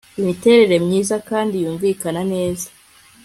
[0.19, 2.67] imiterere myiza kandi yumvikana neza